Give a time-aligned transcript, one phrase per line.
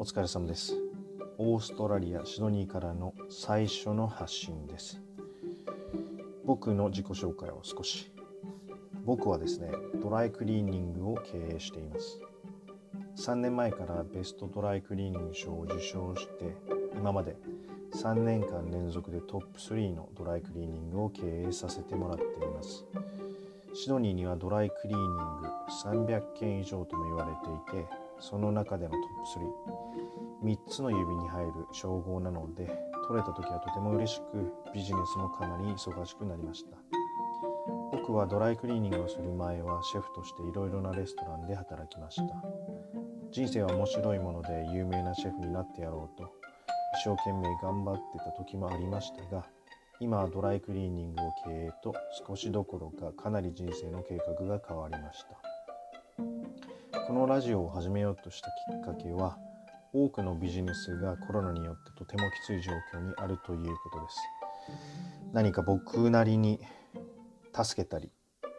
[0.00, 0.74] お疲れ様です。
[1.36, 4.98] オーストラリア・シドニーからの最初の発信です。
[6.46, 8.10] 僕の自己紹介を少し。
[9.04, 9.70] 僕はですね、
[10.02, 12.18] ドライクリーニングを経営しています。
[13.16, 16.56] 3年前からベストドライクリーニング賞を受賞して、
[16.96, 17.36] 今まで
[17.92, 22.86] 3年間連続でトップ3のドライクリーニングを経営させてもらっています。
[23.74, 25.48] シドニーにはドライクリーニング
[25.84, 29.00] 300件以上とも言われていて、その中でのトッ
[30.42, 32.66] プ3、3つの指に入る称号なので、
[33.08, 36.76] 取れた時はとても嬉しく、ビジネスもかなり忙しくなりました。
[37.92, 42.34] 僕はドライクリーニングをする前はシェフとしていろいろなレストランで働きました。
[43.32, 46.32] 人生は面白いもので有名なシェフになってやろうと
[46.98, 49.46] 一生懸命頑張ってた時もありましたが
[50.00, 51.94] 今はドライクリーニングを経営と
[52.26, 55.49] 少しどころかかなり人生の計画が変わりました
[57.10, 59.36] このラジオを始めようとしたきっかけは
[59.92, 64.18] 多くのビジネスがコロナによってとてもきつい状況にあるということです。
[65.32, 66.60] 何か僕なりに
[67.52, 68.12] 助けたり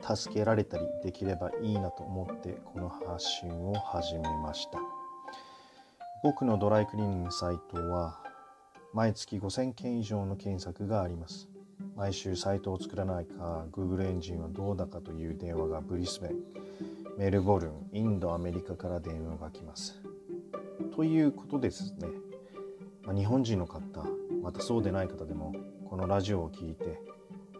[0.00, 4.80] 助けられたりできればいいなと思ってこの発信を始めました。
[6.24, 8.18] 僕のドライクリーニングサイトは
[8.92, 11.48] 毎月5000件以上の検索があります。
[11.94, 17.01] 毎週サイトを作らないか Google エンジンはどうだかという電話がブリスベン。
[17.18, 20.00] メルボルンインドアメリカから電話が来ます。
[20.94, 22.08] ということですね、
[23.04, 23.82] まあ、日本人の方
[24.42, 25.54] またそうでない方でも
[25.88, 27.00] このラジオを聞いて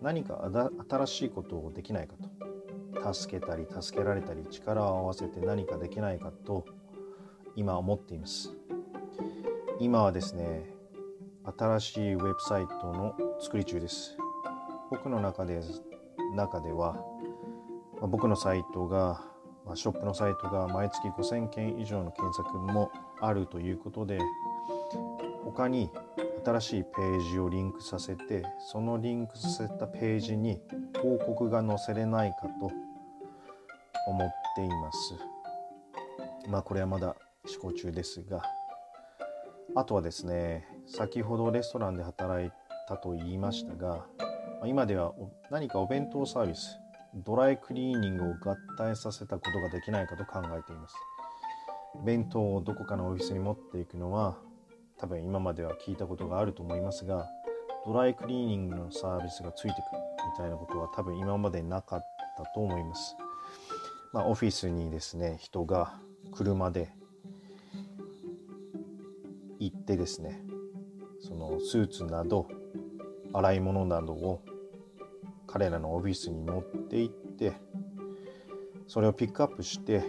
[0.00, 0.50] 何か
[0.88, 2.32] 新しいことをできないかと。
[3.12, 6.64] 助けたり助けられたり力を合わせて何かできないかと
[7.56, 8.54] 今思っています。
[9.80, 10.70] 今はですね
[11.44, 14.16] 新しいウェブサイトの作り中です。
[14.90, 15.60] 僕の中で
[16.36, 16.96] 中では、
[18.00, 19.31] ま、僕のサイトが、
[19.64, 24.18] まあ、ショップのサイトが毎月5000件以上の検索もあるということで
[25.44, 25.90] 他に
[26.44, 30.60] 新しいページをリンクさせてそのリンクさせたページに
[31.00, 32.72] 広告が載せれないかと
[34.08, 35.14] 思っています。
[36.48, 37.14] まあこれはまだ
[37.46, 38.42] 試行中ですが
[39.74, 42.50] あとはですね先ほどレストランで働い
[42.88, 44.06] たと言いましたが
[44.64, 45.12] 今では
[45.50, 46.81] 何かお弁当サービス
[47.14, 50.94] ドライクリーニングを合体させたことができないかと考えています
[52.04, 54.38] 弁当をどこかのオフィスに持っていくのは
[54.98, 57.28] 多分今までは聞いたことがあると思いますが
[57.84, 59.82] ドライクリーニングのサービスがついてくる
[60.30, 62.00] みたいなことは多分今までなかっ
[62.36, 63.16] たと思います。
[64.12, 65.98] まあ、オフィスにですね人が
[66.32, 66.92] 車で
[69.58, 70.40] 行ってですね
[71.20, 72.46] そのスーツなど
[73.32, 74.44] 洗い物などを
[75.52, 77.52] 彼らのオフィスに持って行って
[78.86, 80.02] それをピックアップして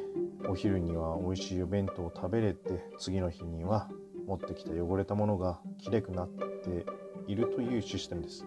[0.47, 3.89] お昼には美味しいお弁当を食べれて次の日には
[4.25, 6.85] 持ってきた汚れたものがきれくなって
[7.27, 8.45] いるというシステムです。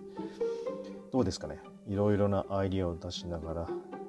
[1.12, 1.60] どうですかね？
[1.86, 3.68] いろいろなアイディアを出しなが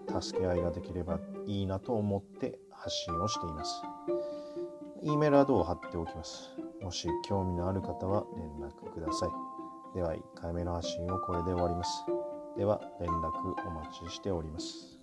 [0.10, 3.82] ら助け合いができればいいなと思って発信をしています。
[5.04, 6.50] E メールアドを貼っておきます。
[6.82, 9.30] もし興味のある方は連絡ください。
[9.96, 12.06] では1回目の発信をこれで終わります。
[12.58, 14.97] では連絡お待ちしております。